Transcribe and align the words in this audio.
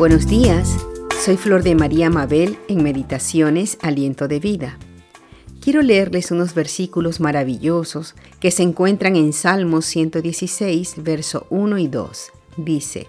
Buenos 0.00 0.26
días, 0.26 0.78
soy 1.22 1.36
Flor 1.36 1.62
de 1.62 1.74
María 1.74 2.08
Mabel 2.08 2.56
en 2.68 2.82
Meditaciones 2.82 3.76
Aliento 3.82 4.28
de 4.28 4.40
Vida. 4.40 4.78
Quiero 5.60 5.82
leerles 5.82 6.30
unos 6.30 6.54
versículos 6.54 7.20
maravillosos 7.20 8.14
que 8.40 8.50
se 8.50 8.62
encuentran 8.62 9.14
en 9.16 9.34
Salmos 9.34 9.84
116, 9.84 11.02
verso 11.02 11.46
1 11.50 11.76
y 11.76 11.88
2. 11.88 12.32
Dice, 12.56 13.08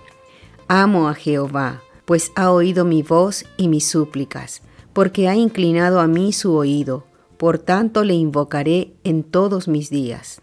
Amo 0.68 1.08
a 1.08 1.14
Jehová, 1.14 1.82
pues 2.04 2.34
ha 2.36 2.52
oído 2.52 2.84
mi 2.84 3.04
voz 3.04 3.46
y 3.56 3.70
mis 3.70 3.88
súplicas, 3.88 4.62
porque 4.92 5.30
ha 5.30 5.36
inclinado 5.38 6.02
a 6.02 6.08
mí 6.08 6.34
su 6.34 6.54
oído, 6.56 7.06
por 7.38 7.58
tanto 7.58 8.04
le 8.04 8.16
invocaré 8.16 8.92
en 9.06 9.24
todos 9.24 9.70
mis 9.70 9.90
días. 9.92 10.42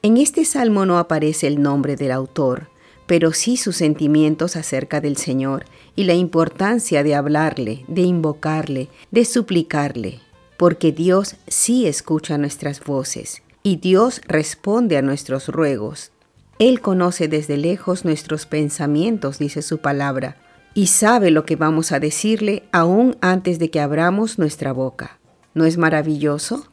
En 0.00 0.16
este 0.16 0.46
salmo 0.46 0.86
no 0.86 0.96
aparece 0.96 1.46
el 1.46 1.60
nombre 1.60 1.96
del 1.96 2.12
autor, 2.12 2.69
pero 3.10 3.32
sí 3.32 3.56
sus 3.56 3.74
sentimientos 3.74 4.54
acerca 4.54 5.00
del 5.00 5.16
Señor 5.16 5.64
y 5.96 6.04
la 6.04 6.14
importancia 6.14 7.02
de 7.02 7.16
hablarle, 7.16 7.84
de 7.88 8.02
invocarle, 8.02 8.88
de 9.10 9.24
suplicarle, 9.24 10.20
porque 10.56 10.92
Dios 10.92 11.34
sí 11.48 11.88
escucha 11.88 12.38
nuestras 12.38 12.78
voces 12.84 13.42
y 13.64 13.78
Dios 13.78 14.20
responde 14.28 14.96
a 14.96 15.02
nuestros 15.02 15.48
ruegos. 15.48 16.12
Él 16.60 16.80
conoce 16.80 17.26
desde 17.26 17.56
lejos 17.56 18.04
nuestros 18.04 18.46
pensamientos, 18.46 19.40
dice 19.40 19.62
su 19.62 19.78
palabra, 19.78 20.36
y 20.72 20.86
sabe 20.86 21.32
lo 21.32 21.44
que 21.44 21.56
vamos 21.56 21.90
a 21.90 21.98
decirle 21.98 22.62
aún 22.70 23.16
antes 23.20 23.58
de 23.58 23.70
que 23.70 23.80
abramos 23.80 24.38
nuestra 24.38 24.72
boca. 24.72 25.18
¿No 25.52 25.64
es 25.64 25.78
maravilloso? 25.78 26.68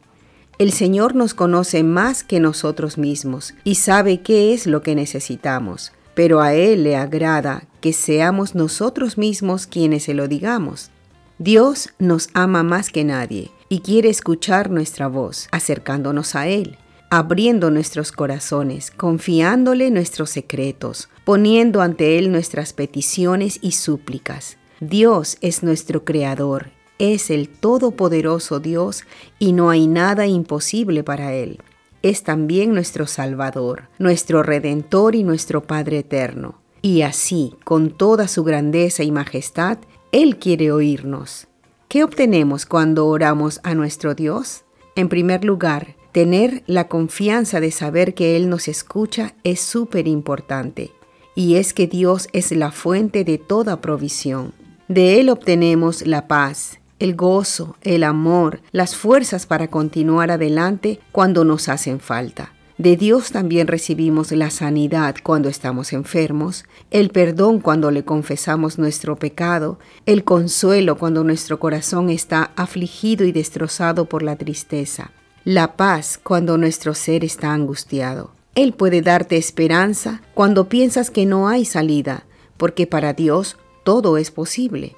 El 0.60 0.72
Señor 0.72 1.16
nos 1.16 1.34
conoce 1.34 1.82
más 1.82 2.24
que 2.24 2.40
nosotros 2.40 3.00
mismos 3.00 3.56
y 3.64 3.74
sabe 3.74 4.22
qué 4.22 4.54
es 4.54 4.68
lo 4.68 4.84
que 4.84 4.94
necesitamos 4.94 5.94
pero 6.18 6.42
a 6.42 6.56
Él 6.56 6.84
le 6.84 6.96
agrada 6.96 7.68
que 7.80 7.94
seamos 7.94 8.56
nosotros 8.56 9.20
mismos 9.20 9.68
quienes 9.68 10.06
se 10.06 10.16
lo 10.16 10.28
digamos. 10.28 10.90
Dios 11.38 11.90
nos 12.00 12.30
ama 12.34 12.64
más 12.64 12.90
que 12.90 13.04
nadie 13.04 13.52
y 13.70 13.82
quiere 13.82 14.10
escuchar 14.10 14.72
nuestra 14.72 15.08
voz, 15.08 15.48
acercándonos 15.52 16.34
a 16.34 16.48
Él, 16.48 16.80
abriendo 17.12 17.70
nuestros 17.70 18.12
corazones, 18.12 18.90
confiándole 18.90 19.92
nuestros 19.92 20.32
secretos, 20.32 21.08
poniendo 21.24 21.82
ante 21.82 22.18
Él 22.18 22.32
nuestras 22.32 22.74
peticiones 22.74 23.60
y 23.62 23.74
súplicas. 23.74 24.58
Dios 24.80 25.38
es 25.42 25.62
nuestro 25.62 26.04
Creador, 26.04 26.72
es 26.98 27.30
el 27.30 27.48
Todopoderoso 27.48 28.60
Dios 28.60 29.04
y 29.38 29.54
no 29.54 29.70
hay 29.70 29.86
nada 29.86 30.26
imposible 30.26 31.04
para 31.04 31.36
Él 31.36 31.60
es 32.02 32.24
también 32.24 32.74
nuestro 32.74 33.08
Salvador, 33.08 33.90
nuestro 34.00 34.44
Redentor 34.44 35.16
y 35.16 35.24
nuestro 35.24 35.64
Padre 35.64 36.00
eterno. 36.00 36.62
Y 36.82 37.02
así, 37.02 37.56
con 37.64 37.90
toda 37.90 38.28
su 38.28 38.44
grandeza 38.44 39.04
y 39.04 39.12
majestad, 39.12 39.80
Él 40.12 40.38
quiere 40.38 40.72
oírnos. 40.72 41.48
¿Qué 41.88 42.04
obtenemos 42.04 42.66
cuando 42.66 43.08
oramos 43.08 43.60
a 43.64 43.74
nuestro 43.74 44.14
Dios? 44.14 44.64
En 44.96 45.10
primer 45.10 45.44
lugar, 45.44 45.96
tener 46.12 46.64
la 46.68 46.88
confianza 46.88 47.60
de 47.60 47.72
saber 47.72 48.14
que 48.14 48.36
Él 48.36 48.50
nos 48.50 48.68
escucha 48.68 49.36
es 49.44 49.60
súper 49.60 50.08
importante. 50.08 50.92
Y 51.36 51.56
es 51.56 51.74
que 51.74 51.88
Dios 51.88 52.30
es 52.34 52.52
la 52.52 52.72
fuente 52.72 53.24
de 53.24 53.38
toda 53.38 53.80
provisión. 53.80 54.54
De 54.88 55.20
Él 55.20 55.30
obtenemos 55.30 56.06
la 56.06 56.28
paz, 56.28 56.80
el 57.00 57.16
gozo, 57.16 57.76
el 57.82 58.04
amor, 58.04 58.62
las 58.72 58.96
fuerzas 58.96 59.46
para 59.46 59.68
continuar 59.68 60.32
adelante 60.32 61.00
cuando 61.12 61.44
nos 61.44 61.70
hacen 61.70 62.00
falta. 62.00 62.54
De 62.78 62.96
Dios 62.96 63.32
también 63.32 63.66
recibimos 63.66 64.32
la 64.32 64.52
sanidad 64.52 65.16
cuando 65.24 65.50
estamos 65.50 65.94
enfermos, 65.94 66.66
el 66.92 67.10
perdón 67.10 67.60
cuando 67.60 67.90
le 67.90 68.06
confesamos 68.06 68.78
nuestro 68.78 69.16
pecado, 69.16 69.80
el 70.06 70.24
consuelo 70.24 70.96
cuando 70.96 71.24
nuestro 71.24 71.60
corazón 71.60 72.12
está 72.12 72.52
afligido 72.56 73.26
y 73.26 73.32
destrozado 73.32 74.06
por 74.06 74.22
la 74.22 74.36
tristeza, 74.36 75.10
la 75.44 75.76
paz 75.76 76.20
cuando 76.22 76.60
nuestro 76.60 76.94
ser 76.94 77.24
está 77.24 77.52
angustiado. 77.52 78.32
Él 78.54 78.74
puede 78.74 79.02
darte 79.02 79.38
esperanza 79.38 80.22
cuando 80.36 80.70
piensas 80.70 81.10
que 81.10 81.26
no 81.26 81.48
hay 81.48 81.66
salida, 81.66 82.26
porque 82.58 82.86
para 82.86 83.14
Dios 83.14 83.58
todo 83.84 84.18
es 84.18 84.30
posible. 84.30 84.96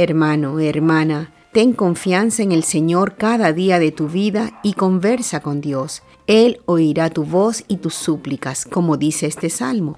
Hermano, 0.00 0.60
hermana, 0.60 1.32
ten 1.52 1.72
confianza 1.72 2.44
en 2.44 2.52
el 2.52 2.62
Señor 2.62 3.16
cada 3.16 3.52
día 3.52 3.80
de 3.80 3.90
tu 3.90 4.06
vida 4.06 4.60
y 4.62 4.74
conversa 4.74 5.40
con 5.40 5.60
Dios. 5.60 6.04
Él 6.28 6.60
oirá 6.66 7.10
tu 7.10 7.24
voz 7.24 7.64
y 7.66 7.78
tus 7.78 7.94
súplicas, 7.94 8.64
como 8.64 8.96
dice 8.96 9.26
este 9.26 9.50
salmo. 9.50 9.96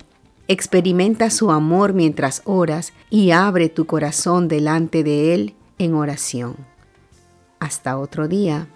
Experimenta 0.48 1.28
su 1.28 1.50
amor 1.50 1.92
mientras 1.92 2.40
oras 2.46 2.94
y 3.10 3.32
abre 3.32 3.68
tu 3.68 3.84
corazón 3.84 4.48
delante 4.48 5.04
de 5.04 5.34
Él 5.34 5.54
en 5.76 5.92
oración. 5.92 6.56
Hasta 7.58 7.98
otro 7.98 8.26
día. 8.26 8.68